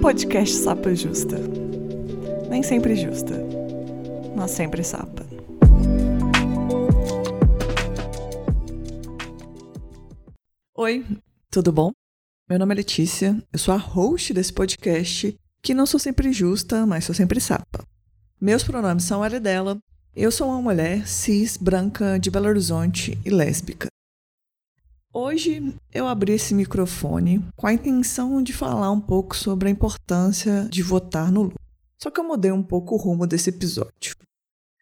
Podcast 0.00 0.56
Sapa 0.56 0.94
Justa. 0.94 1.36
Nem 2.48 2.62
sempre 2.62 2.94
justa, 2.94 3.34
mas 4.36 4.50
sempre 4.50 4.84
sapa. 4.84 5.26
Oi, 10.76 11.04
tudo 11.50 11.72
bom? 11.72 11.90
Meu 12.48 12.58
nome 12.58 12.74
é 12.74 12.76
Letícia, 12.76 13.42
eu 13.52 13.58
sou 13.58 13.74
a 13.74 13.78
host 13.78 14.32
desse 14.32 14.52
podcast, 14.52 15.36
que 15.62 15.74
não 15.74 15.86
sou 15.86 15.98
sempre 15.98 16.32
justa, 16.32 16.86
mas 16.86 17.04
sou 17.04 17.14
sempre 17.14 17.40
sapa. 17.40 17.84
Meus 18.40 18.62
pronomes 18.62 19.04
são 19.04 19.24
ela 19.24 19.36
e 19.36 19.40
dela. 19.40 19.78
Eu 20.14 20.30
sou 20.30 20.48
uma 20.48 20.62
mulher 20.62 21.06
cis, 21.08 21.56
branca, 21.56 22.18
de 22.18 22.30
Belo 22.30 22.48
Horizonte 22.48 23.18
e 23.24 23.30
lésbica. 23.30 23.88
Hoje 25.18 25.74
eu 25.94 26.06
abri 26.06 26.32
esse 26.32 26.52
microfone 26.52 27.42
com 27.56 27.66
a 27.66 27.72
intenção 27.72 28.42
de 28.42 28.52
falar 28.52 28.90
um 28.90 29.00
pouco 29.00 29.34
sobre 29.34 29.66
a 29.66 29.70
importância 29.70 30.68
de 30.70 30.82
votar 30.82 31.32
no 31.32 31.44
Lula. 31.44 31.54
Só 31.98 32.10
que 32.10 32.20
eu 32.20 32.24
mudei 32.24 32.52
um 32.52 32.62
pouco 32.62 32.94
o 32.94 32.98
rumo 32.98 33.26
desse 33.26 33.48
episódio. 33.48 34.14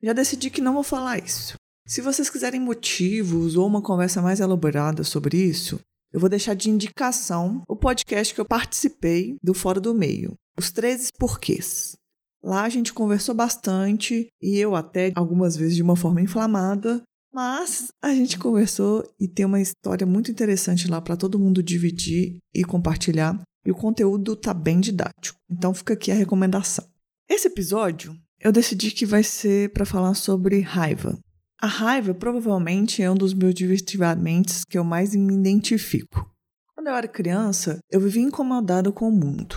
Já 0.02 0.12
decidi 0.12 0.50
que 0.50 0.60
não 0.60 0.74
vou 0.74 0.82
falar 0.82 1.24
isso. 1.24 1.54
Se 1.86 2.00
vocês 2.00 2.28
quiserem 2.28 2.60
motivos 2.60 3.54
ou 3.54 3.64
uma 3.64 3.80
conversa 3.80 4.20
mais 4.20 4.40
elaborada 4.40 5.04
sobre 5.04 5.36
isso, 5.36 5.78
eu 6.12 6.18
vou 6.18 6.28
deixar 6.28 6.54
de 6.54 6.68
indicação 6.68 7.62
o 7.68 7.76
podcast 7.76 8.34
que 8.34 8.40
eu 8.40 8.45
participei 8.45 9.37
do 9.40 9.54
Fora 9.54 9.80
do 9.80 9.95
Meio, 9.95 10.34
Os 10.59 10.73
13 10.73 11.10
Porquês. 11.16 11.95
Lá 12.42 12.64
a 12.64 12.68
gente 12.68 12.92
conversou 12.92 13.37
bastante 13.37 14.26
e 14.42 14.59
eu 14.59 14.74
até 14.74 15.12
algumas 15.14 15.56
vezes 15.56 15.76
de 15.76 15.82
uma 15.82 15.95
forma 15.95 16.20
inflamada 16.20 17.01
mas 17.34 17.88
a 18.01 18.15
gente 18.15 18.38
conversou 18.38 19.05
e 19.19 19.27
tem 19.27 19.45
uma 19.45 19.61
história 19.61 20.06
muito 20.06 20.30
interessante 20.30 20.88
lá 20.88 21.01
para 21.01 21.16
todo 21.16 21.38
mundo 21.38 21.65
dividir 21.65 22.38
e 22.55 22.62
compartilhar. 22.62 23.43
E 23.66 23.73
o 23.73 23.74
conteúdo 23.74 24.37
tá 24.37 24.54
bem 24.54 24.79
didático. 24.79 25.38
Então 25.51 25.74
fica 25.74 25.95
aqui 25.95 26.13
a 26.13 26.15
recomendação. 26.15 26.87
Esse 27.29 27.49
episódio 27.49 28.16
eu 28.38 28.52
decidi 28.52 28.93
que 28.93 29.04
vai 29.04 29.24
ser 29.24 29.73
para 29.73 29.85
falar 29.85 30.15
sobre 30.15 30.60
raiva. 30.60 31.18
A 31.60 31.66
raiva 31.66 32.15
provavelmente 32.15 33.02
é 33.02 33.10
um 33.10 33.16
dos 33.16 33.35
meus 33.35 33.54
divertimentos 33.54 34.65
que 34.65 34.79
eu 34.79 34.85
mais 34.85 35.15
me 35.15 35.35
identifico. 35.35 36.30
Quando 36.74 36.88
eu 36.88 36.95
era 36.95 37.09
criança, 37.09 37.79
eu 37.91 38.01
vivia 38.01 38.23
incomodado 38.23 38.93
com 38.93 39.09
o 39.09 39.13
mundo. 39.13 39.57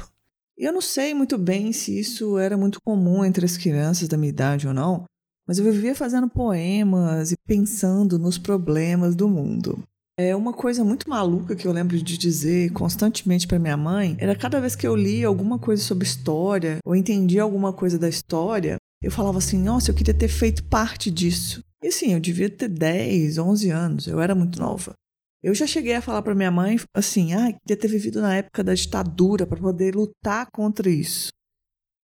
E 0.58 0.64
eu 0.64 0.74
não 0.74 0.82
sei 0.82 1.14
muito 1.14 1.38
bem 1.38 1.72
se 1.72 2.00
isso 2.00 2.40
era 2.40 2.58
muito 2.58 2.82
comum 2.82 3.24
entre 3.24 3.46
as 3.46 3.58
crianças 3.58 4.08
da 4.08 4.18
minha 4.18 4.30
idade 4.30 4.68
ou 4.68 4.74
não, 4.74 5.06
mas 5.48 5.58
eu 5.58 5.66
vivia 5.66 5.96
fazendo 5.96 6.28
poemas 6.28 7.32
e 7.32 7.36
pensando 7.48 8.20
nos 8.20 8.38
problemas 8.38 9.16
do 9.16 9.30
mundo. 9.30 9.82
É 10.20 10.36
uma 10.36 10.52
coisa 10.52 10.84
muito 10.84 11.08
maluca 11.10 11.56
que 11.56 11.68
eu 11.68 11.72
lembro 11.72 11.96
de 11.96 12.18
dizer 12.18 12.72
constantemente 12.74 13.48
para 13.48 13.60
minha 13.60 13.78
mãe, 13.78 14.18
era 14.20 14.36
cada 14.36 14.60
vez 14.60 14.76
que 14.76 14.86
eu 14.86 14.96
lia 14.96 15.28
alguma 15.28 15.60
coisa 15.60 15.82
sobre 15.84 16.08
história 16.08 16.80
ou 16.84 16.96
entendia 16.96 17.44
alguma 17.44 17.72
coisa 17.72 18.00
da 18.00 18.10
história, 18.10 18.78
eu 19.02 19.12
falava 19.12 19.38
assim: 19.38 19.60
"Nossa, 19.60 19.92
eu 19.92 19.96
queria 19.96 20.14
ter 20.14 20.28
feito 20.28 20.64
parte 20.64 21.12
disso". 21.12 21.62
E 21.84 21.90
assim, 21.90 22.14
eu 22.14 22.20
devia 22.20 22.50
ter 22.50 22.68
10, 22.68 23.38
11 23.38 23.70
anos, 23.70 24.08
eu 24.08 24.20
era 24.20 24.34
muito 24.34 24.60
nova. 24.60 24.94
Eu 25.44 25.54
já 25.54 25.68
cheguei 25.68 25.94
a 25.94 26.02
falar 26.02 26.24
para 26.24 26.34
minha 26.34 26.50
mãe 26.50 26.78
assim: 26.96 27.34
"Ah, 27.34 27.54
queria 27.54 27.80
ter 27.80 27.88
vivido 27.88 28.20
na 28.20 28.36
época 28.36 28.64
da 28.64 28.74
ditadura 28.74 29.46
para 29.46 29.62
poder 29.62 29.96
lutar 29.96 30.48
contra 30.52 30.90
isso". 30.90 31.30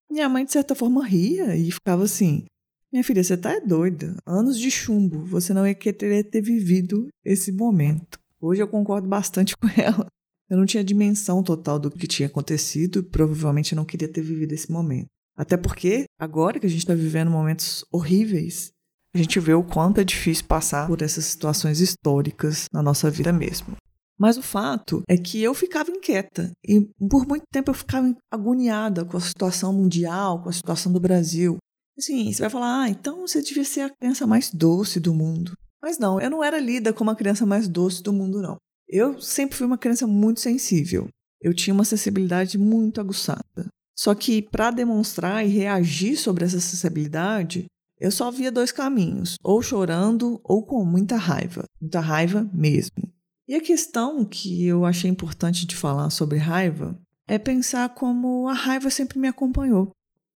Minha 0.10 0.30
mãe 0.30 0.46
de 0.46 0.52
certa 0.52 0.76
forma 0.76 1.04
ria 1.04 1.56
e 1.56 1.72
ficava 1.72 2.04
assim: 2.04 2.46
minha 2.94 3.04
filha, 3.04 3.24
você 3.24 3.36
tá 3.36 3.60
doida. 3.60 4.16
Anos 4.24 4.58
de 4.58 4.70
chumbo. 4.70 5.26
Você 5.26 5.52
não 5.52 5.66
ia 5.66 5.74
querer 5.74 6.24
ter 6.26 6.42
vivido 6.42 7.08
esse 7.26 7.52
momento. 7.52 8.20
Hoje 8.40 8.62
eu 8.62 8.68
concordo 8.68 9.08
bastante 9.08 9.58
com 9.58 9.68
ela. 9.76 10.06
Eu 10.48 10.58
não 10.58 10.66
tinha 10.66 10.84
dimensão 10.84 11.42
total 11.42 11.80
do 11.80 11.90
que 11.90 12.06
tinha 12.06 12.28
acontecido 12.28 13.00
e 13.00 13.04
provavelmente 13.04 13.74
não 13.74 13.84
queria 13.84 14.08
ter 14.08 14.22
vivido 14.22 14.54
esse 14.54 14.72
momento. 14.72 15.08
Até 15.36 15.58
porque, 15.58 16.06
agora 16.20 16.60
que 16.60 16.68
a 16.68 16.70
gente 16.70 16.82
está 16.82 16.94
vivendo 16.94 17.32
momentos 17.32 17.84
horríveis, 17.92 18.72
a 19.16 19.18
gente 19.18 19.40
vê 19.40 19.56
o 19.56 19.64
quanto 19.64 20.00
é 20.00 20.04
difícil 20.04 20.46
passar 20.46 20.86
por 20.86 21.02
essas 21.02 21.26
situações 21.26 21.80
históricas 21.80 22.68
na 22.72 22.84
nossa 22.84 23.10
vida 23.10 23.34
mesmo. 23.34 23.76
Mas 24.20 24.38
o 24.38 24.44
fato 24.44 25.02
é 25.08 25.18
que 25.18 25.42
eu 25.42 25.56
ficava 25.56 25.90
inquieta 25.90 26.52
e 26.64 26.88
por 27.10 27.26
muito 27.28 27.46
tempo 27.52 27.72
eu 27.72 27.76
ficava 27.76 28.16
agoniada 28.32 29.04
com 29.04 29.18
a 29.18 29.22
situação 29.22 29.74
mundial, 29.74 30.44
com 30.44 30.50
a 30.50 30.54
situação 30.54 30.94
do 30.94 31.00
Brasil. 31.00 31.58
Assim, 31.98 32.32
você 32.32 32.42
vai 32.42 32.50
falar, 32.50 32.84
ah, 32.84 32.90
então 32.90 33.22
você 33.22 33.42
devia 33.42 33.64
ser 33.64 33.82
a 33.82 33.90
criança 33.90 34.26
mais 34.26 34.50
doce 34.50 35.00
do 35.00 35.14
mundo. 35.14 35.54
Mas 35.82 35.98
não, 35.98 36.20
eu 36.20 36.30
não 36.30 36.44
era 36.44 36.60
lida 36.60 36.94
como 36.94 37.12
a 37.12 37.16
criança 37.16 37.46
mais 37.46 37.68
doce 37.68 38.02
do 38.02 38.14
mundo, 38.14 38.42
não. 38.42 38.58
Eu 38.88 39.22
sempre 39.22 39.56
fui 39.58 39.66
uma 39.68 39.78
criança 39.78 40.08
muito 40.08 40.40
sensível. 40.40 41.08
Eu 41.42 41.54
tinha 41.54 41.74
uma 41.74 41.84
sensibilidade 41.84 42.58
muito 42.58 43.02
aguçada. 43.02 43.68
Só 43.96 44.16
que 44.16 44.42
para 44.42 44.72
demonstrar 44.72 45.46
e 45.46 45.50
reagir 45.50 46.18
sobre 46.18 46.46
essa 46.46 46.60
sensibilidade, 46.60 47.66
eu 48.00 48.12
só 48.12 48.32
via 48.32 48.52
dois 48.52 48.72
caminhos: 48.72 49.36
ou 49.44 49.62
chorando 49.62 50.40
ou 50.44 50.66
com 50.66 50.84
muita 50.86 51.16
raiva. 51.16 51.66
Muita 51.80 52.00
raiva 52.00 52.50
mesmo. 52.54 53.12
E 53.48 53.56
a 53.56 53.62
questão 53.62 54.26
que 54.26 54.66
eu 54.66 54.86
achei 54.86 55.10
importante 55.10 55.66
de 55.66 55.76
falar 55.76 56.10
sobre 56.10 56.38
raiva 56.38 56.98
é 57.28 57.38
pensar 57.38 57.90
como 57.90 58.48
a 58.48 58.54
raiva 58.54 58.90
sempre 58.90 59.20
me 59.20 59.28
acompanhou 59.28 59.92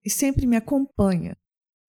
e 0.04 0.10
sempre 0.10 0.46
me 0.46 0.56
acompanha. 0.56 1.36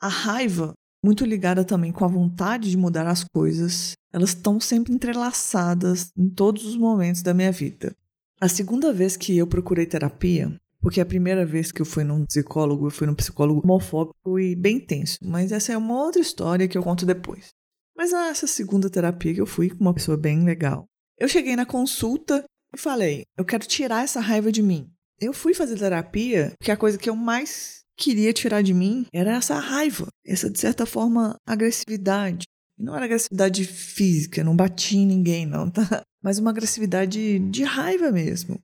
A 0.00 0.08
raiva, 0.08 0.74
muito 1.02 1.24
ligada 1.24 1.64
também 1.64 1.92
com 1.92 2.04
a 2.04 2.08
vontade 2.08 2.70
de 2.70 2.76
mudar 2.76 3.06
as 3.06 3.24
coisas, 3.24 3.92
elas 4.12 4.30
estão 4.30 4.60
sempre 4.60 4.92
entrelaçadas 4.92 6.10
em 6.16 6.28
todos 6.28 6.64
os 6.64 6.76
momentos 6.76 7.22
da 7.22 7.34
minha 7.34 7.52
vida. 7.52 7.94
A 8.40 8.48
segunda 8.48 8.92
vez 8.92 9.16
que 9.16 9.36
eu 9.36 9.46
procurei 9.46 9.86
terapia, 9.86 10.54
porque 10.80 11.00
a 11.00 11.06
primeira 11.06 11.46
vez 11.46 11.72
que 11.72 11.80
eu 11.80 11.86
fui 11.86 12.04
num 12.04 12.26
psicólogo, 12.26 12.86
eu 12.86 12.90
fui 12.90 13.06
num 13.06 13.14
psicólogo 13.14 13.62
homofóbico 13.64 14.38
e 14.38 14.54
bem 14.54 14.78
tenso, 14.78 15.18
mas 15.22 15.52
essa 15.52 15.72
é 15.72 15.76
uma 15.76 16.02
outra 16.02 16.20
história 16.20 16.68
que 16.68 16.76
eu 16.76 16.82
conto 16.82 17.06
depois. 17.06 17.48
Mas 17.96 18.12
essa 18.12 18.46
segunda 18.46 18.90
terapia 18.90 19.32
que 19.32 19.40
eu 19.40 19.46
fui 19.46 19.70
com 19.70 19.80
uma 19.80 19.94
pessoa 19.94 20.18
bem 20.18 20.44
legal, 20.44 20.84
eu 21.18 21.28
cheguei 21.28 21.56
na 21.56 21.64
consulta 21.64 22.44
e 22.74 22.78
falei: 22.78 23.24
eu 23.38 23.44
quero 23.44 23.66
tirar 23.66 24.04
essa 24.04 24.20
raiva 24.20 24.52
de 24.52 24.62
mim. 24.62 24.90
Eu 25.18 25.32
fui 25.32 25.54
fazer 25.54 25.78
terapia 25.78 26.52
porque 26.58 26.70
a 26.70 26.76
coisa 26.76 26.98
que 26.98 27.08
eu 27.08 27.16
mais 27.16 27.85
queria 27.96 28.32
tirar 28.32 28.62
de 28.62 28.74
mim 28.74 29.06
era 29.12 29.36
essa 29.36 29.58
raiva, 29.58 30.08
essa, 30.24 30.50
de 30.50 30.58
certa 30.58 30.86
forma, 30.86 31.36
agressividade. 31.46 32.44
Não 32.78 32.94
era 32.94 33.06
agressividade 33.06 33.64
física, 33.64 34.44
não 34.44 34.54
bati 34.54 34.98
em 34.98 35.06
ninguém, 35.06 35.46
não, 35.46 35.70
tá? 35.70 36.02
Mas 36.22 36.38
uma 36.38 36.50
agressividade 36.50 37.38
de 37.38 37.64
raiva 37.64 38.10
mesmo. 38.10 38.60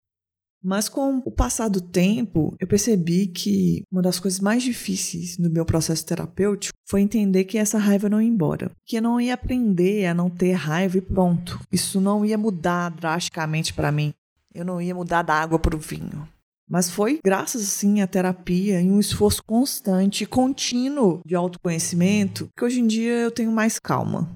Mas 0.62 0.88
com 0.88 1.20
o 1.24 1.30
passar 1.30 1.68
do 1.68 1.80
tempo, 1.80 2.54
eu 2.60 2.68
percebi 2.68 3.26
que 3.26 3.82
uma 3.90 4.00
das 4.00 4.20
coisas 4.20 4.38
mais 4.38 4.62
difíceis 4.62 5.36
no 5.36 5.50
meu 5.50 5.64
processo 5.64 6.06
terapêutico 6.06 6.76
foi 6.88 7.00
entender 7.00 7.44
que 7.44 7.58
essa 7.58 7.78
raiva 7.78 8.08
não 8.08 8.22
ia 8.22 8.28
embora. 8.28 8.70
Que 8.86 8.98
eu 8.98 9.02
não 9.02 9.20
ia 9.20 9.34
aprender 9.34 10.06
a 10.06 10.14
não 10.14 10.30
ter 10.30 10.52
raiva 10.52 10.98
e 10.98 11.00
pronto. 11.00 11.58
Isso 11.72 12.00
não 12.00 12.24
ia 12.24 12.38
mudar 12.38 12.90
drasticamente 12.90 13.74
para 13.74 13.90
mim. 13.90 14.12
Eu 14.54 14.64
não 14.64 14.80
ia 14.80 14.94
mudar 14.94 15.22
da 15.22 15.34
água 15.34 15.58
para 15.58 15.74
o 15.74 15.80
vinho. 15.80 16.28
Mas 16.72 16.88
foi 16.88 17.20
graças, 17.22 17.60
sim, 17.64 18.00
à 18.00 18.06
terapia 18.06 18.80
e 18.80 18.90
um 18.90 18.98
esforço 18.98 19.44
constante 19.44 20.24
contínuo 20.24 21.20
de 21.22 21.34
autoconhecimento 21.34 22.48
que 22.56 22.64
hoje 22.64 22.80
em 22.80 22.86
dia 22.86 23.12
eu 23.12 23.30
tenho 23.30 23.52
mais 23.52 23.78
calma. 23.78 24.34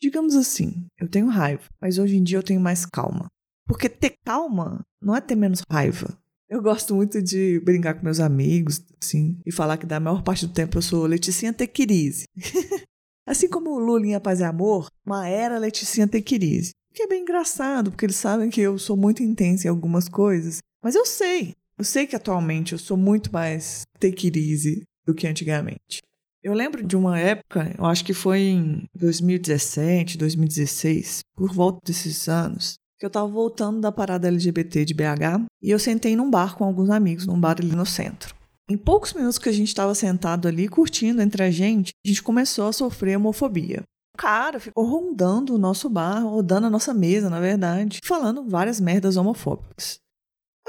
Digamos 0.00 0.34
assim, 0.34 0.86
eu 0.98 1.06
tenho 1.06 1.26
raiva, 1.26 1.64
mas 1.78 1.98
hoje 1.98 2.16
em 2.16 2.22
dia 2.22 2.38
eu 2.38 2.42
tenho 2.42 2.58
mais 2.58 2.86
calma. 2.86 3.26
Porque 3.68 3.86
ter 3.90 4.14
calma 4.24 4.80
não 4.98 5.14
é 5.14 5.20
ter 5.20 5.36
menos 5.36 5.60
raiva. 5.70 6.16
Eu 6.48 6.62
gosto 6.62 6.94
muito 6.94 7.20
de 7.20 7.60
brincar 7.60 7.92
com 7.92 8.04
meus 8.04 8.18
amigos, 8.18 8.82
assim, 9.02 9.38
e 9.44 9.52
falar 9.52 9.76
que 9.76 9.84
da 9.84 10.00
maior 10.00 10.22
parte 10.22 10.46
do 10.46 10.54
tempo 10.54 10.78
eu 10.78 10.82
sou 10.82 11.04
Leticinha 11.04 11.52
Tequirize. 11.52 12.24
assim 13.28 13.46
como 13.46 13.78
Lulinha 13.78 14.20
Paz 14.20 14.40
e 14.40 14.44
Amor, 14.44 14.88
uma 15.04 15.28
era 15.28 15.58
Leticinha 15.58 16.08
Tequirize. 16.08 16.72
Que 16.94 17.02
é 17.02 17.06
bem 17.06 17.20
engraçado, 17.20 17.90
porque 17.90 18.06
eles 18.06 18.16
sabem 18.16 18.48
que 18.48 18.62
eu 18.62 18.78
sou 18.78 18.96
muito 18.96 19.22
intensa 19.22 19.66
em 19.66 19.70
algumas 19.70 20.08
coisas. 20.08 20.60
Mas 20.82 20.94
eu 20.94 21.04
sei, 21.04 21.54
eu 21.76 21.84
sei 21.84 22.06
que 22.06 22.16
atualmente 22.16 22.72
eu 22.72 22.78
sou 22.78 22.96
muito 22.96 23.32
mais 23.32 23.82
take 23.98 24.28
it 24.28 24.38
easy 24.38 24.82
do 25.06 25.14
que 25.14 25.26
antigamente. 25.26 26.00
Eu 26.42 26.52
lembro 26.52 26.82
de 26.82 26.94
uma 26.94 27.18
época, 27.18 27.74
eu 27.76 27.86
acho 27.86 28.04
que 28.04 28.12
foi 28.12 28.40
em 28.40 28.84
2017, 28.94 30.18
2016, 30.18 31.20
por 31.34 31.52
volta 31.52 31.80
desses 31.86 32.28
anos, 32.28 32.74
que 32.98 33.06
eu 33.06 33.10
tava 33.10 33.26
voltando 33.26 33.80
da 33.80 33.90
parada 33.90 34.28
LGBT 34.28 34.84
de 34.84 34.92
BH 34.92 35.46
e 35.62 35.70
eu 35.70 35.78
sentei 35.78 36.14
num 36.14 36.30
bar 36.30 36.54
com 36.54 36.64
alguns 36.64 36.90
amigos, 36.90 37.26
num 37.26 37.40
bar 37.40 37.56
ali 37.58 37.74
no 37.74 37.86
centro. 37.86 38.34
Em 38.68 38.76
poucos 38.76 39.12
minutos 39.12 39.38
que 39.38 39.48
a 39.48 39.52
gente 39.52 39.68
estava 39.68 39.94
sentado 39.94 40.46
ali 40.46 40.68
curtindo 40.68 41.20
entre 41.20 41.42
a 41.42 41.50
gente, 41.50 41.92
a 42.04 42.08
gente 42.08 42.22
começou 42.22 42.68
a 42.68 42.72
sofrer 42.72 43.16
homofobia. 43.16 43.82
O 44.14 44.18
cara 44.18 44.60
ficou 44.60 44.86
rondando 44.86 45.54
o 45.54 45.58
nosso 45.58 45.88
bar, 45.88 46.22
rodando 46.22 46.66
a 46.66 46.70
nossa 46.70 46.94
mesa, 46.94 47.28
na 47.28 47.40
verdade, 47.40 47.98
falando 48.04 48.48
várias 48.48 48.78
merdas 48.80 49.16
homofóbicas. 49.16 49.98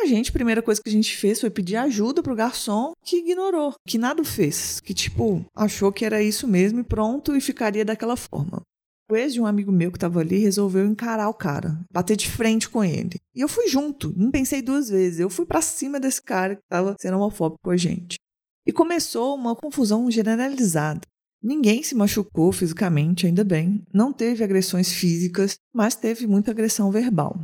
Gente, 0.06 0.30
a 0.30 0.34
primeira 0.34 0.62
coisa 0.62 0.82
que 0.82 0.90
a 0.90 0.92
gente 0.92 1.18
fez 1.18 1.42
foi 1.42 1.50
pedir 1.50 1.76
ajuda 1.78 2.22
pro 2.22 2.36
garçom, 2.36 2.94
que 3.04 3.18
ignorou, 3.18 3.74
que 3.88 3.98
nada 3.98 4.24
fez, 4.24 4.80
que 4.80 4.94
tipo, 4.94 5.44
achou 5.56 5.92
que 5.92 6.06
era 6.06 6.22
isso 6.22 6.48
mesmo 6.48 6.80
e 6.80 6.84
pronto 6.84 7.36
e 7.36 7.42
ficaria 7.42 7.84
daquela 7.84 8.16
forma. 8.16 8.62
O 9.10 9.16
ex 9.16 9.34
de 9.34 9.42
um 9.42 9.46
amigo 9.46 9.72
meu 9.72 9.92
que 9.92 9.98
estava 9.98 10.20
ali 10.20 10.38
resolveu 10.38 10.86
encarar 10.86 11.30
o 11.30 11.34
cara, 11.34 11.80
bater 11.92 12.16
de 12.16 12.30
frente 12.30 12.68
com 12.68 12.84
ele. 12.84 13.20
E 13.36 13.42
eu 13.42 13.48
fui 13.48 13.68
junto, 13.68 14.14
não 14.18 14.32
pensei 14.32 14.64
duas 14.64 14.90
vezes. 14.90 15.20
Eu 15.20 15.30
fui 15.30 15.46
para 15.46 15.62
cima 15.62 16.00
desse 16.00 16.22
cara 16.22 16.56
que 16.56 16.64
estava 16.64 16.96
sendo 17.00 17.18
homofóbico 17.18 17.60
com 17.64 17.70
a 17.70 17.78
gente. 17.78 18.18
E 18.66 18.72
começou 18.72 19.36
uma 19.36 19.56
confusão 19.56 20.10
generalizada. 20.10 21.02
Ninguém 21.42 21.84
se 21.84 21.94
machucou 21.94 22.52
fisicamente, 22.52 23.28
ainda 23.28 23.44
bem. 23.44 23.84
Não 23.94 24.12
teve 24.12 24.44
agressões 24.44 24.92
físicas, 24.92 25.56
mas 25.72 25.96
teve 25.96 26.26
muita 26.26 26.50
agressão 26.50 26.90
verbal. 26.90 27.40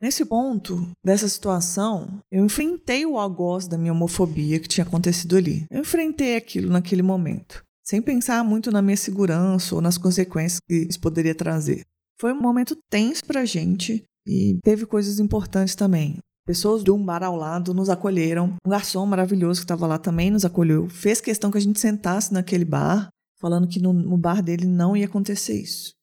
Nesse 0.00 0.26
ponto 0.26 0.90
dessa 1.04 1.26
situação, 1.26 2.20
eu 2.30 2.44
enfrentei 2.44 3.06
o 3.06 3.18
algoz 3.18 3.66
da 3.66 3.78
minha 3.78 3.92
homofobia 3.92 4.60
que 4.60 4.68
tinha 4.68 4.86
acontecido 4.86 5.36
ali. 5.36 5.64
Eu 5.70 5.80
enfrentei 5.80 6.36
aquilo 6.36 6.70
naquele 6.70 7.02
momento, 7.02 7.62
sem 7.82 8.02
pensar 8.02 8.44
muito 8.44 8.70
na 8.70 8.82
minha 8.82 8.96
segurança 8.96 9.74
ou 9.74 9.80
nas 9.80 9.96
consequências 9.96 10.60
que 10.60 10.86
isso 10.90 11.00
poderia 11.00 11.34
trazer. 11.34 11.82
Foi 12.20 12.32
um 12.32 12.40
momento 12.40 12.76
tenso 12.90 13.24
pra 13.24 13.46
gente 13.46 14.02
e 14.26 14.58
teve 14.62 14.84
coisas 14.84 15.18
importantes 15.18 15.74
também. 15.74 16.18
Pessoas 16.46 16.84
de 16.84 16.90
um 16.90 17.04
bar 17.04 17.24
ao 17.24 17.34
lado 17.34 17.74
nos 17.74 17.88
acolheram. 17.88 18.54
Um 18.64 18.70
garçom 18.70 19.04
maravilhoso 19.06 19.60
que 19.60 19.64
estava 19.64 19.86
lá 19.86 19.98
também 19.98 20.30
nos 20.30 20.44
acolheu. 20.44 20.88
Fez 20.88 21.20
questão 21.20 21.50
que 21.50 21.58
a 21.58 21.60
gente 21.60 21.80
sentasse 21.80 22.32
naquele 22.32 22.64
bar, 22.64 23.08
falando 23.40 23.66
que 23.66 23.80
no, 23.80 23.92
no 23.92 24.16
bar 24.16 24.42
dele 24.42 24.66
não 24.66 24.96
ia 24.96 25.06
acontecer 25.06 25.60
isso. 25.60 25.95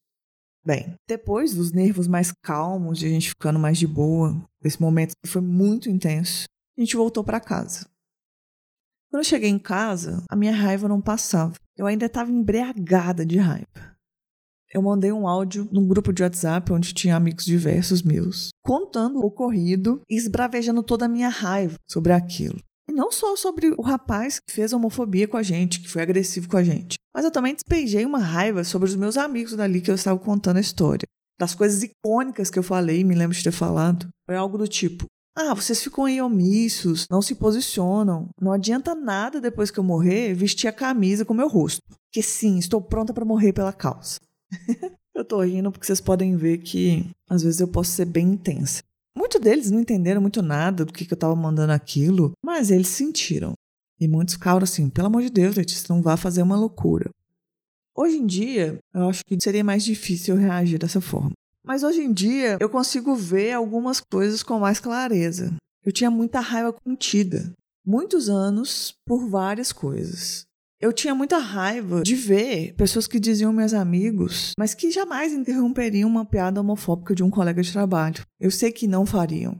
Bem, 0.66 0.96
depois 1.08 1.54
dos 1.54 1.74
nervos 1.74 2.08
mais 2.08 2.32
calmos, 2.42 2.98
de 2.98 3.06
a 3.06 3.10
gente 3.10 3.30
ficando 3.30 3.60
mais 3.60 3.78
de 3.78 3.86
boa, 3.86 4.42
esse 4.64 4.82
momento 4.82 5.14
foi 5.26 5.42
muito 5.42 5.90
intenso, 5.90 6.46
a 6.78 6.82
gente 6.82 6.96
voltou 6.96 7.24
para 7.24 7.42
casa. 7.42 7.86
Quando 9.10 9.20
eu 9.20 9.30
cheguei 9.30 9.50
em 9.50 9.60
casa, 9.60 10.24
a 10.30 10.36
minha 10.36 10.56
raiva 10.56 10.88
não 10.88 11.02
passava. 11.02 11.54
Eu 11.78 11.86
ainda 11.86 12.08
estava 12.08 12.32
embriagada 12.32 13.26
de 13.26 13.38
raiva. 13.38 13.68
Eu 14.74 14.82
mandei 14.82 15.12
um 15.12 15.28
áudio 15.28 15.70
num 15.72 15.88
grupo 15.88 16.12
de 16.12 16.24
WhatsApp 16.24 16.74
onde 16.74 16.96
tinha 16.96 17.16
amigos 17.16 17.46
diversos 17.46 18.02
meus, 18.02 18.50
contando 18.64 19.20
o 19.20 19.26
ocorrido 19.26 20.02
e 20.10 20.16
esbravejando 20.16 20.82
toda 20.82 21.06
a 21.06 21.10
minha 21.10 21.30
raiva 21.30 21.78
sobre 21.88 22.12
aquilo. 22.12 22.58
E 22.90 22.92
não 22.92 23.12
só 23.12 23.36
sobre 23.36 23.74
o 23.78 23.82
rapaz 23.82 24.40
que 24.40 24.54
fez 24.54 24.74
homofobia 24.74 25.28
com 25.28 25.38
a 25.38 25.44
gente, 25.44 25.80
que 25.80 25.90
foi 25.90 26.02
agressivo 26.02 26.50
com 26.50 26.58
a 26.58 26.64
gente, 26.64 26.98
mas 27.16 27.24
eu 27.24 27.32
também 27.32 27.54
despejei 27.54 28.06
uma 28.06 28.20
raiva 28.20 28.64
sobre 28.64 28.90
os 28.90 28.96
meus 28.96 29.18
amigos 29.18 29.56
dali 29.56 29.82
que 29.82 29.90
eu 29.90 29.96
estava 29.96 30.20
contando 30.20 30.58
a 30.58 30.62
história. 30.62 31.08
Das 31.40 31.56
coisas 31.56 31.82
icônicas 31.84 32.50
que 32.50 32.60
eu 32.60 32.64
falei, 32.64 33.04
me 33.04 33.16
lembro 33.16 33.36
de 33.36 33.44
ter 33.44 33.52
falado. 33.52 34.08
Foi 34.26 34.36
algo 34.36 34.58
do 34.58 34.68
tipo: 34.68 35.06
ah, 35.36 35.54
vocês 35.54 35.82
ficam 35.82 36.06
aí 36.06 36.22
omissos, 36.22 37.08
não 37.10 37.22
se 37.22 37.34
posicionam. 37.34 38.30
Não 38.40 38.52
adianta 38.52 38.94
nada 38.94 39.42
depois 39.42 39.72
que 39.72 39.80
eu 39.80 39.84
morrer 39.84 40.36
vestir 40.36 40.68
a 40.68 40.74
camisa 40.74 41.26
com 41.26 41.34
meu 41.34 41.48
rosto. 41.48 41.82
Que 42.12 42.22
sim, 42.22 42.60
estou 42.60 42.80
pronta 42.80 43.14
para 43.14 43.26
morrer 43.26 43.52
pela 43.52 43.74
causa. 43.74 44.20
eu 45.16 45.26
tô 45.26 45.42
rindo 45.42 45.72
porque 45.72 45.88
vocês 45.88 46.00
podem 46.00 46.38
ver 46.38 46.60
que 46.60 47.10
às 47.28 47.42
vezes 47.42 47.60
eu 47.60 47.68
posso 47.68 47.92
ser 47.92 48.06
bem 48.06 48.28
intensa. 48.28 48.84
Deles 49.44 49.70
não 49.70 49.82
entenderam 49.82 50.22
muito 50.22 50.42
nada 50.42 50.86
do 50.86 50.94
que, 50.94 51.04
que 51.04 51.14
eu 51.14 51.18
estava 51.18 51.36
mandando 51.36 51.74
aquilo, 51.74 52.32
mas 52.42 52.72
eles 52.72 52.88
sentiram. 52.88 53.54
E 54.00 54.08
muitos 54.08 54.36
ficaram 54.36 54.64
assim: 54.64 54.90
pelo 54.90 55.08
amor 55.08 55.22
de 55.22 55.30
Deus, 55.30 55.58
Letícia, 55.58 55.94
não 55.94 56.02
vá 56.02 56.16
fazer 56.16 56.42
uma 56.42 56.56
loucura. 56.56 57.10
Hoje 57.94 58.16
em 58.16 58.26
dia, 58.26 58.80
eu 58.94 59.10
acho 59.10 59.24
que 59.26 59.38
seria 59.42 59.64
mais 59.64 59.84
difícil 59.84 60.38
reagir 60.38 60.80
dessa 60.80 61.02
forma. 61.02 61.34
Mas 61.62 61.84
hoje 61.84 62.02
em 62.02 62.12
dia, 62.12 62.58
eu 62.60 62.70
consigo 62.70 63.16
ver 63.16 63.52
algumas 63.52 64.00
coisas 64.00 64.42
com 64.42 64.60
mais 64.60 64.80
clareza. 64.80 65.54
Eu 65.86 65.92
tinha 65.92 66.10
muita 66.10 66.40
raiva 66.40 66.74
contida. 66.74 67.52
Muitos 67.86 68.30
anos 68.30 68.96
por 69.06 69.28
várias 69.30 69.74
coisas. 69.74 70.46
Eu 70.84 70.92
tinha 70.92 71.16
muita 71.16 71.38
raiva 71.38 72.04
de 72.04 72.14
ver 72.14 72.74
pessoas 72.74 73.08
que 73.08 73.18
diziam 73.18 73.54
meus 73.54 73.74
amigos, 73.74 74.52
mas 74.60 74.74
que 74.74 74.92
jamais 74.92 75.32
interromperiam 75.32 76.10
uma 76.10 76.26
piada 76.26 76.60
homofóbica 76.60 77.16
de 77.16 77.24
um 77.24 77.30
colega 77.30 77.64
de 77.64 77.72
trabalho. 77.72 78.26
Eu 78.38 78.52
sei 78.52 78.70
que 78.70 78.86
não 78.86 79.06
fariam. 79.06 79.56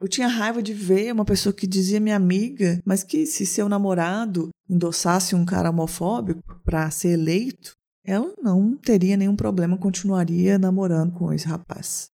Eu 0.00 0.06
tinha 0.06 0.28
raiva 0.28 0.62
de 0.62 0.72
ver 0.72 1.12
uma 1.12 1.24
pessoa 1.24 1.52
que 1.52 1.66
dizia 1.66 1.98
minha 1.98 2.14
amiga, 2.14 2.78
mas 2.86 3.02
que 3.02 3.26
se 3.26 3.44
seu 3.44 3.68
namorado 3.68 4.50
endossasse 4.70 5.34
um 5.34 5.44
cara 5.44 5.68
homofóbico 5.68 6.60
para 6.64 6.88
ser 6.92 7.14
eleito, 7.14 7.72
ela 8.06 8.32
não 8.40 8.76
teria 8.76 9.16
nenhum 9.16 9.34
problema, 9.34 9.76
continuaria 9.76 10.60
namorando 10.60 11.10
com 11.14 11.32
esse 11.32 11.48
rapaz. 11.48 12.06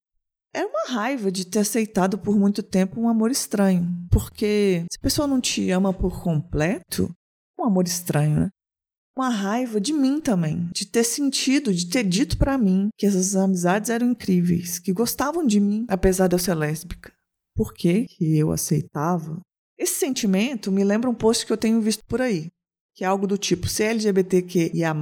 Era 0.55 0.67
uma 0.67 0.95
raiva 0.99 1.31
de 1.31 1.45
ter 1.45 1.59
aceitado 1.59 2.17
por 2.17 2.35
muito 2.35 2.63
tempo 2.63 2.99
um 2.99 3.11
amor 3.11 3.31
estranho, 3.31 3.87
porque 4.11 4.87
se 4.91 4.99
a 4.99 5.03
pessoa 5.03 5.29
não 5.29 5.39
te 5.39 5.71
ama 5.71 5.93
por 5.93 6.23
completo, 6.23 7.13
amor 7.69 7.87
estranho, 7.87 8.41
né? 8.41 8.49
Uma 9.17 9.31
raiva 9.31 9.81
de 9.81 9.93
mim 9.93 10.21
também, 10.21 10.71
de 10.73 10.87
ter 10.87 11.03
sentido, 11.03 11.75
de 11.75 11.89
ter 11.89 12.05
dito 12.05 12.39
para 12.39 12.57
mim 12.57 12.89
que 12.97 13.05
essas 13.05 13.35
amizades 13.35 13.91
eram 13.91 14.11
incríveis, 14.11 14.79
que 14.79 14.93
gostavam 14.93 15.45
de 15.45 15.59
mim, 15.59 15.85
apesar 15.89 16.29
de 16.29 16.37
eu 16.37 16.39
ser 16.39 16.55
lésbica. 16.55 17.13
Por 17.57 17.75
que, 17.75 18.07
que 18.07 18.39
eu 18.39 18.53
aceitava? 18.53 19.41
Esse 19.77 19.95
sentimento 19.95 20.71
me 20.71 20.85
lembra 20.85 21.11
um 21.11 21.15
post 21.15 21.45
que 21.45 21.53
eu 21.53 21.57
tenho 21.57 21.81
visto 21.81 22.05
por 22.07 22.23
aí, 22.23 22.49
que 22.95 23.03
é 23.03 23.07
algo 23.09 23.27
do 23.27 23.37
tipo: 23.37 23.69
ser 23.69 23.85
LGBTQIA, 23.87 24.95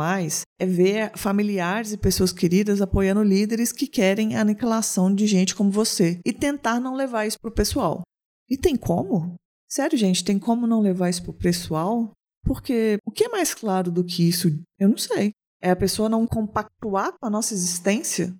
é 0.58 0.66
ver 0.66 1.12
familiares 1.16 1.92
e 1.92 1.98
pessoas 1.98 2.32
queridas 2.32 2.80
apoiando 2.80 3.22
líderes 3.22 3.72
que 3.72 3.86
querem 3.86 4.34
a 4.34 4.40
aniquilação 4.40 5.14
de 5.14 5.26
gente 5.26 5.54
como 5.54 5.70
você 5.70 6.20
e 6.24 6.32
tentar 6.32 6.80
não 6.80 6.94
levar 6.94 7.26
isso 7.26 7.38
pro 7.38 7.50
pessoal. 7.50 8.02
E 8.48 8.56
tem 8.56 8.76
como? 8.76 9.34
Sério, 9.68 9.98
gente, 9.98 10.24
tem 10.24 10.38
como 10.38 10.66
não 10.66 10.80
levar 10.80 11.10
isso 11.10 11.22
pro 11.22 11.32
pessoal? 11.32 12.12
Porque 12.46 12.98
o 13.04 13.10
que 13.10 13.24
é 13.24 13.28
mais 13.28 13.52
claro 13.52 13.90
do 13.90 14.04
que 14.04 14.26
isso? 14.26 14.48
Eu 14.78 14.88
não 14.88 14.96
sei. 14.96 15.32
É 15.60 15.70
a 15.70 15.76
pessoa 15.76 16.08
não 16.08 16.26
compactuar 16.26 17.12
com 17.18 17.26
a 17.26 17.30
nossa 17.30 17.52
existência? 17.52 18.32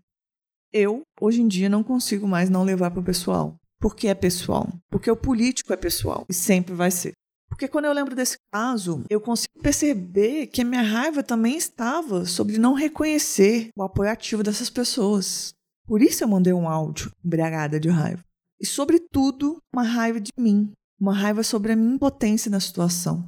Eu, 0.72 1.02
hoje 1.20 1.42
em 1.42 1.48
dia, 1.48 1.68
não 1.68 1.82
consigo 1.82 2.26
mais 2.28 2.48
não 2.48 2.62
levar 2.62 2.90
para 2.90 3.00
o 3.00 3.04
pessoal. 3.04 3.56
Porque 3.80 4.06
é 4.06 4.14
pessoal. 4.14 4.68
Porque 4.88 5.10
o 5.10 5.16
político 5.16 5.72
é 5.72 5.76
pessoal. 5.76 6.24
E 6.28 6.34
sempre 6.34 6.72
vai 6.72 6.90
ser. 6.90 7.12
Porque 7.48 7.68
quando 7.68 7.86
eu 7.86 7.92
lembro 7.92 8.14
desse 8.14 8.36
caso, 8.52 9.04
eu 9.08 9.20
consigo 9.20 9.58
perceber 9.60 10.48
que 10.48 10.62
a 10.62 10.64
minha 10.64 10.82
raiva 10.82 11.22
também 11.22 11.56
estava 11.56 12.24
sobre 12.24 12.58
não 12.58 12.74
reconhecer 12.74 13.70
o 13.76 13.82
apoio 13.82 14.10
ativo 14.10 14.42
dessas 14.42 14.70
pessoas. 14.70 15.52
Por 15.86 16.02
isso 16.02 16.22
eu 16.22 16.28
mandei 16.28 16.52
um 16.52 16.68
áudio 16.68 17.10
embriagada 17.24 17.78
de 17.80 17.88
raiva. 17.88 18.22
E, 18.60 18.66
sobretudo, 18.66 19.58
uma 19.72 19.82
raiva 19.82 20.20
de 20.20 20.30
mim. 20.38 20.72
Uma 21.00 21.14
raiva 21.14 21.42
sobre 21.42 21.72
a 21.72 21.76
minha 21.76 21.94
impotência 21.94 22.50
na 22.50 22.60
situação. 22.60 23.26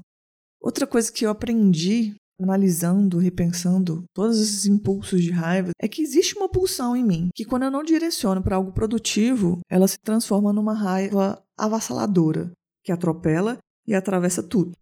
Outra 0.61 0.87
coisa 0.87 1.13
que 1.13 1.25
eu 1.25 1.31
aprendi 1.31 2.17
analisando, 2.41 3.19
repensando 3.19 4.05
todos 4.15 4.41
esses 4.41 4.65
impulsos 4.67 5.23
de 5.23 5.31
raiva, 5.31 5.71
é 5.81 5.89
que 5.89 6.03
existe 6.03 6.37
uma 6.37 6.49
pulsão 6.49 6.97
em 6.97 7.05
mim, 7.05 7.31
que 7.35 7.45
quando 7.45 7.65
eu 7.65 7.71
não 7.71 7.83
direciono 7.83 8.43
para 8.43 8.57
algo 8.57 8.73
produtivo, 8.73 9.61
ela 9.69 9.89
se 9.89 9.99
transforma 9.99 10.53
numa 10.53 10.73
raiva 10.73 11.43
avassaladora, 11.57 12.53
que 12.85 12.93
atropela 12.93 13.59
e 13.87 13.95
atravessa 13.95 14.43
tudo. 14.43 14.73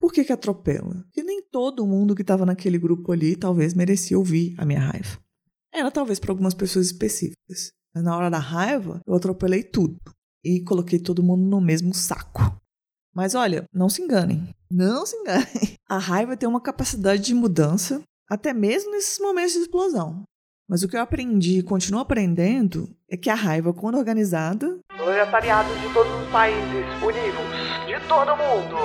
Por 0.00 0.12
que, 0.12 0.22
que 0.22 0.32
atropela? 0.32 1.02
Porque 1.04 1.22
nem 1.22 1.42
todo 1.42 1.86
mundo 1.86 2.14
que 2.14 2.22
estava 2.22 2.46
naquele 2.46 2.78
grupo 2.78 3.10
ali 3.10 3.34
talvez 3.34 3.74
merecia 3.74 4.18
ouvir 4.18 4.54
a 4.58 4.64
minha 4.64 4.80
raiva. 4.80 5.18
Era 5.72 5.90
talvez 5.90 6.20
para 6.20 6.30
algumas 6.30 6.54
pessoas 6.54 6.86
específicas. 6.86 7.72
Mas 7.94 8.04
na 8.04 8.16
hora 8.16 8.30
da 8.30 8.38
raiva, 8.38 9.00
eu 9.06 9.14
atropelei 9.14 9.62
tudo 9.64 9.98
e 10.44 10.60
coloquei 10.62 10.98
todo 10.98 11.22
mundo 11.22 11.42
no 11.48 11.60
mesmo 11.60 11.92
saco. 11.94 12.60
Mas 13.14 13.34
olha, 13.34 13.64
não 13.72 13.88
se 13.88 14.02
enganem. 14.02 14.48
Não 14.70 15.06
se 15.06 15.16
enganem. 15.16 15.76
A 15.88 15.98
raiva 15.98 16.36
tem 16.36 16.48
uma 16.48 16.60
capacidade 16.60 17.22
de 17.22 17.34
mudança, 17.34 18.02
até 18.28 18.52
mesmo 18.52 18.90
nesses 18.90 19.18
momentos 19.18 19.52
de 19.52 19.60
explosão. 19.60 20.24
Mas 20.68 20.82
o 20.82 20.88
que 20.88 20.96
eu 20.96 21.00
aprendi 21.00 21.58
e 21.58 21.62
continuo 21.62 22.00
aprendendo 22.00 22.94
é 23.08 23.16
que 23.16 23.30
a 23.30 23.34
raiva, 23.34 23.72
quando 23.72 23.96
organizada. 23.96 24.78
Proletariados 24.94 25.72
de 25.80 25.94
todos 25.94 26.12
os 26.12 26.30
países, 26.30 26.84
unidos, 27.02 27.40
de 27.86 28.06
todo 28.06 28.36
mundo. 28.36 28.76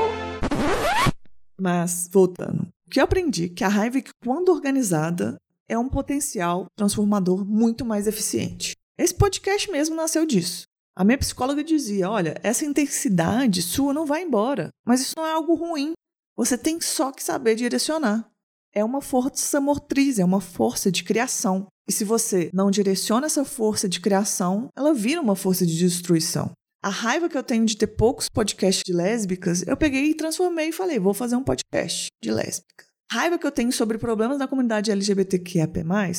Mas, 1.60 2.08
voltando. 2.10 2.70
O 2.88 2.90
que 2.90 3.02
eu 3.02 3.04
aprendi 3.04 3.46
é 3.46 3.50
que 3.50 3.66
a 3.66 3.68
raiva, 3.68 4.02
quando 4.24 4.48
organizada, 4.48 5.36
é 5.68 5.78
um 5.78 5.90
potencial 5.90 6.68
transformador 6.78 7.46
muito 7.46 7.84
mais 7.84 8.08
eficiente. 8.08 8.72
Esse 8.98 9.14
podcast 9.14 9.70
mesmo 9.70 9.94
nasceu 9.94 10.26
disso. 10.26 10.64
A 10.96 11.04
minha 11.04 11.18
psicóloga 11.18 11.64
dizia: 11.64 12.10
olha, 12.10 12.36
essa 12.44 12.66
intensidade 12.66 13.62
sua 13.62 13.94
não 13.94 14.06
vai 14.06 14.24
embora, 14.24 14.70
mas 14.86 15.02
isso 15.02 15.14
não 15.18 15.26
é 15.26 15.32
algo 15.32 15.56
ruim. 15.56 15.94
Você 16.36 16.58
tem 16.58 16.80
só 16.82 17.12
que 17.12 17.24
saber 17.24 17.56
direcionar. 17.56 18.30
É 18.74 18.84
uma 18.84 19.02
força 19.02 19.62
motriz, 19.62 20.18
é 20.18 20.26
uma 20.26 20.42
força 20.42 20.92
de 20.92 21.04
criação. 21.04 21.68
E 21.88 21.92
se 21.92 22.04
você 22.04 22.50
não 22.54 22.72
direciona 22.72 23.28
essa 23.28 23.46
força 23.46 23.88
de 23.88 24.00
criação, 24.00 24.68
ela 24.76 24.94
vira 24.94 25.22
uma 25.22 25.36
força 25.36 25.66
de 25.66 25.78
destruição. 25.78 26.52
A 26.82 26.90
raiva 26.90 27.30
que 27.30 27.38
eu 27.38 27.44
tenho 27.44 27.66
de 27.66 27.78
ter 27.78 27.88
poucos 27.88 28.28
podcasts 28.30 28.84
de 28.86 28.94
lésbicas, 28.94 29.64
eu 29.68 29.78
peguei 29.78 30.06
e 30.06 30.16
transformei 30.16 30.70
e 30.70 30.74
falei: 30.74 31.00
vou 31.00 31.14
fazer 31.14 31.36
um 31.36 31.44
podcast 31.44 32.08
de 32.22 32.32
lésbica. 32.32 32.86
Raiva 33.12 33.38
que 33.38 33.46
eu 33.46 33.52
tenho 33.52 33.72
sobre 33.72 33.98
problemas 33.98 34.40
da 34.40 34.48
comunidade 34.48 34.92
LGBTQIA, 34.92 35.70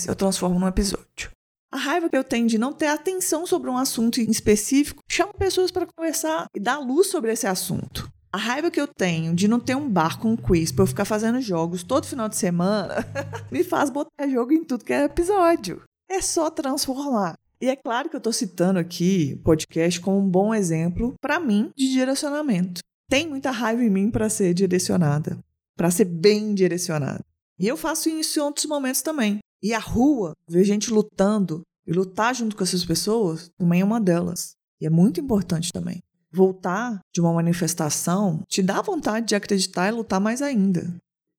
eu 0.07 0.14
transformo 0.14 0.61
num 0.61 0.69
episódio. 0.69 1.34
A 1.75 1.76
raiva 1.76 2.09
que 2.09 2.16
eu 2.16 2.23
tenho 2.23 2.47
de 2.47 2.57
não 2.57 2.73
ter 2.73 2.87
atenção 2.87 3.45
sobre 3.49 3.69
um 3.69 3.76
assunto 3.76 4.21
em 4.21 4.31
específico, 4.31 5.02
chamo 5.11 5.35
pessoas 5.35 5.73
para 5.73 5.88
conversar 5.88 6.47
e 6.54 6.61
dar 6.61 6.78
luz 6.78 7.09
sobre 7.09 7.33
esse 7.33 7.49
assunto. 7.49 8.09
A 8.33 8.38
raiva 8.38 8.71
que 8.71 8.81
eu 8.81 8.87
tenho 8.87 9.35
de 9.35 9.49
não 9.49 9.59
ter 9.59 9.75
um 9.75 9.90
bar 9.90 10.21
com 10.21 10.31
um 10.31 10.37
quiz 10.37 10.71
pra 10.71 10.85
eu 10.85 10.87
ficar 10.87 11.04
fazendo 11.04 11.40
jogos 11.40 11.83
todo 11.83 12.07
final 12.07 12.28
de 12.28 12.37
semana 12.37 13.04
me 13.50 13.64
faz 13.64 13.90
botar 13.90 14.28
jogo 14.28 14.52
em 14.52 14.62
tudo 14.62 14.85
que 14.85 14.93
é 14.93 15.02
episódio. 15.02 15.83
É 16.09 16.23
só 16.23 16.49
transformar. 16.49 17.35
E 17.61 17.69
é 17.69 17.75
claro 17.75 18.09
que 18.09 18.14
eu 18.14 18.21
tô 18.21 18.33
citando 18.33 18.78
aqui 18.78 19.35
o 19.40 19.43
podcast 19.43 20.00
como 20.00 20.21
um 20.21 20.31
bom 20.31 20.54
exemplo 20.54 21.12
para 21.21 21.40
mim 21.40 21.73
de 21.75 21.90
direcionamento. 21.90 22.83
Tem 23.11 23.28
muita 23.28 23.50
raiva 23.50 23.83
em 23.83 23.90
mim 23.90 24.12
para 24.12 24.28
ser 24.28 24.54
direcionada, 24.54 25.37
para 25.76 25.90
ser 25.90 26.04
bem 26.04 26.54
direcionada. 26.54 27.25
E 27.59 27.66
eu 27.66 27.76
faço 27.76 28.09
isso 28.09 28.38
em 28.38 28.43
outros 28.43 28.66
momentos 28.66 29.02
também. 29.02 29.40
E 29.64 29.73
a 29.73 29.78
rua, 29.78 30.35
ver 30.47 30.62
gente 30.62 30.92
lutando 30.92 31.62
e 31.87 31.92
lutar 31.94 32.35
junto 32.35 32.54
com 32.54 32.62
essas 32.62 32.85
pessoas, 32.85 33.50
também 33.56 33.80
é 33.80 33.85
uma 33.85 33.99
delas. 33.99 34.52
E 34.78 34.85
é 34.85 34.90
muito 34.90 35.18
importante 35.18 35.73
também. 35.73 36.02
Voltar 36.30 37.00
de 37.11 37.18
uma 37.23 37.33
manifestação 37.33 38.42
te 38.47 38.62
dá 38.62 38.83
vontade 38.83 39.26
de 39.26 39.35
acreditar 39.35 39.88
e 39.88 39.92
lutar 39.92 40.21
mais 40.21 40.42
ainda. 40.42 40.94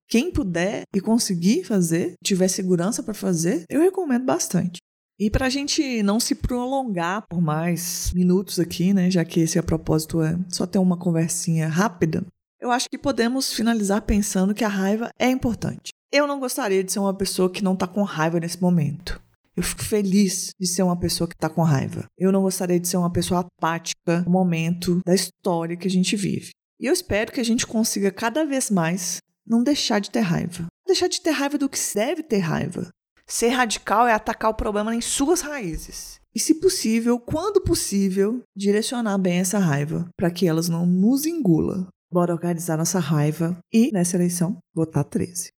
Quem 0.08 0.32
puder 0.32 0.82
e 0.92 1.00
conseguir 1.00 1.62
fazer, 1.62 2.14
tiver 2.20 2.48
segurança 2.48 3.00
para 3.00 3.14
fazer, 3.14 3.64
eu 3.70 3.80
recomendo 3.80 4.24
bastante. 4.24 4.78
E 5.20 5.30
para 5.30 5.46
a 5.46 5.50
gente 5.50 6.02
não 6.02 6.18
se 6.18 6.34
prolongar 6.34 7.24
por 7.30 7.40
mais 7.40 8.10
minutos 8.12 8.58
aqui, 8.58 8.92
né, 8.92 9.08
já 9.08 9.24
que 9.24 9.38
esse 9.38 9.56
a 9.56 9.62
propósito 9.62 10.20
é 10.20 10.36
só 10.48 10.66
ter 10.66 10.80
uma 10.80 10.96
conversinha 10.96 11.68
rápida, 11.68 12.26
eu 12.60 12.72
acho 12.72 12.88
que 12.90 12.98
podemos 12.98 13.52
finalizar 13.52 14.02
pensando 14.02 14.52
que 14.52 14.64
a 14.64 14.68
raiva 14.68 15.10
é 15.16 15.30
importante. 15.30 15.92
Eu 16.12 16.26
não 16.26 16.38
gostaria 16.38 16.84
de 16.84 16.92
ser 16.92 16.98
uma 16.98 17.14
pessoa 17.14 17.50
que 17.50 17.64
não 17.64 17.74
está 17.74 17.86
com 17.86 18.02
raiva 18.02 18.38
nesse 18.38 18.60
momento. 18.60 19.20
Eu 19.56 19.62
fico 19.62 19.82
feliz 19.82 20.50
de 20.60 20.66
ser 20.66 20.82
uma 20.82 20.98
pessoa 20.98 21.26
que 21.26 21.34
está 21.34 21.48
com 21.48 21.62
raiva. 21.62 22.04
Eu 22.16 22.30
não 22.30 22.42
gostaria 22.42 22.78
de 22.78 22.86
ser 22.86 22.98
uma 22.98 23.10
pessoa 23.10 23.40
apática 23.40 24.20
no 24.22 24.30
momento 24.30 25.00
da 25.04 25.14
história 25.14 25.76
que 25.76 25.88
a 25.88 25.90
gente 25.90 26.14
vive. 26.14 26.50
E 26.78 26.86
eu 26.86 26.92
espero 26.92 27.32
que 27.32 27.40
a 27.40 27.44
gente 27.44 27.66
consiga 27.66 28.10
cada 28.10 28.44
vez 28.44 28.70
mais 28.70 29.18
não 29.46 29.62
deixar 29.62 29.98
de 29.98 30.10
ter 30.10 30.20
raiva. 30.20 30.66
Deixar 30.86 31.08
de 31.08 31.20
ter 31.20 31.30
raiva 31.30 31.56
do 31.56 31.68
que 31.68 31.78
deve 31.94 32.22
ter 32.22 32.38
raiva. 32.38 32.90
Ser 33.26 33.48
radical 33.48 34.06
é 34.06 34.12
atacar 34.12 34.50
o 34.50 34.54
problema 34.54 34.94
em 34.94 35.00
suas 35.00 35.40
raízes. 35.40 36.20
E, 36.34 36.38
se 36.38 36.60
possível, 36.60 37.18
quando 37.18 37.62
possível, 37.62 38.42
direcionar 38.54 39.16
bem 39.18 39.38
essa 39.38 39.58
raiva 39.58 40.06
para 40.16 40.30
que 40.30 40.46
elas 40.46 40.68
não 40.68 40.84
nos 40.84 41.24
engula. 41.24 41.88
Bora 42.12 42.32
organizar 42.32 42.76
nossa 42.76 43.00
raiva 43.00 43.58
e, 43.72 43.90
nessa 43.90 44.16
eleição, 44.16 44.58
votar 44.74 45.02
13. 45.02 45.55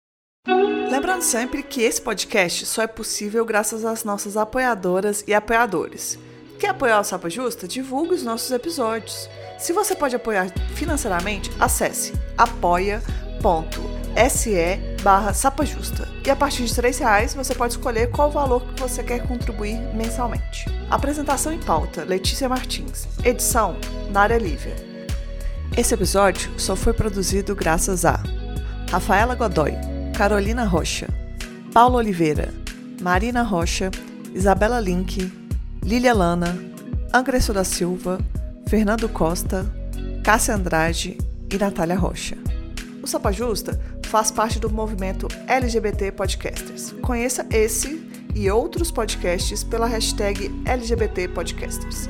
Lembrando 0.46 1.22
sempre 1.22 1.62
que 1.62 1.82
esse 1.82 2.00
podcast 2.00 2.66
só 2.66 2.82
é 2.82 2.86
possível 2.86 3.44
graças 3.44 3.84
às 3.84 4.04
nossas 4.04 4.36
apoiadoras 4.36 5.24
e 5.26 5.34
apoiadores. 5.34 6.18
Quer 6.58 6.68
apoiar 6.68 7.00
o 7.00 7.04
Sapa 7.04 7.28
Justa? 7.28 7.66
Divulgue 7.66 8.14
os 8.14 8.22
nossos 8.22 8.50
episódios. 8.50 9.28
Se 9.58 9.72
você 9.72 9.94
pode 9.94 10.14
apoiar 10.14 10.48
financeiramente, 10.74 11.50
acesse 11.58 12.12
apoia.se 12.38 13.02
barra 15.02 15.34
sapajusta. 15.34 16.08
E 16.24 16.30
a 16.30 16.36
partir 16.36 16.64
de 16.64 16.80
R$ 16.80 16.90
reais 16.90 17.34
você 17.34 17.54
pode 17.54 17.74
escolher 17.74 18.10
qual 18.10 18.30
valor 18.30 18.64
que 18.66 18.80
você 18.80 19.02
quer 19.02 19.26
contribuir 19.26 19.78
mensalmente. 19.94 20.64
Apresentação 20.90 21.52
em 21.52 21.58
pauta, 21.58 22.04
Letícia 22.04 22.48
Martins. 22.48 23.06
Edição, 23.24 23.76
Nária 24.10 24.38
Lívia. 24.38 24.76
Esse 25.76 25.94
episódio 25.94 26.50
só 26.58 26.74
foi 26.74 26.92
produzido 26.92 27.54
graças 27.54 28.04
a 28.04 28.22
Rafaela 28.90 29.34
Godoy, 29.34 29.72
Carolina 30.16 30.64
Rocha, 30.64 31.08
Paulo 31.74 31.98
Oliveira, 31.98 32.48
Marina 33.02 33.42
Rocha, 33.42 33.90
Isabela 34.32 34.80
Link, 34.80 35.30
Lilia 35.84 36.14
Lana, 36.14 36.56
Angresso 37.12 37.52
da 37.52 37.64
Silva, 37.64 38.18
Fernando 38.66 39.10
Costa, 39.10 39.70
Cássia 40.24 40.54
Andrade 40.54 41.18
e 41.52 41.58
Natália 41.58 41.98
Rocha. 41.98 42.34
O 43.02 43.06
Sapa 43.06 43.30
Justa 43.30 43.78
faz 44.06 44.30
parte 44.30 44.58
do 44.58 44.70
movimento 44.70 45.28
LGBT 45.46 46.10
Podcasters. 46.12 46.92
Conheça 47.02 47.46
esse 47.50 48.02
e 48.34 48.50
outros 48.50 48.90
podcasts 48.90 49.62
pela 49.62 49.86
hashtag 49.86 50.50
LGBT 50.64 51.28
Podcasters. 51.28 52.08